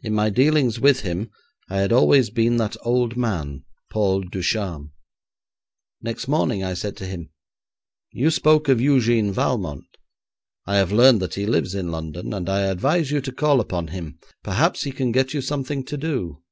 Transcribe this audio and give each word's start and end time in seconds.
In 0.00 0.14
my 0.14 0.30
dealings 0.30 0.80
with 0.80 1.02
him 1.02 1.30
I 1.70 1.76
had 1.78 1.92
always 1.92 2.28
been 2.28 2.56
that 2.56 2.76
old 2.82 3.16
man, 3.16 3.64
Paul 3.88 4.22
Ducharme. 4.22 4.90
Next 6.00 6.26
morning 6.26 6.64
I 6.64 6.74
said 6.74 6.96
to 6.96 7.06
him: 7.06 7.30
'You 8.10 8.32
spoke 8.32 8.68
of 8.68 8.78
Eugène 8.78 9.30
Valmont. 9.30 9.86
I 10.66 10.74
have 10.78 10.90
learned 10.90 11.22
that 11.22 11.34
he 11.34 11.46
lives 11.46 11.72
in 11.72 11.92
London, 11.92 12.32
and 12.34 12.48
I 12.48 12.62
advise 12.62 13.12
you 13.12 13.20
to 13.20 13.30
call 13.30 13.60
upon 13.60 13.86
him. 13.94 14.18
Perhaps 14.42 14.82
he 14.82 14.90
can 14.90 15.12
get 15.12 15.32
you 15.32 15.40
something 15.40 15.84
to 15.84 15.96
do.' 15.96 16.42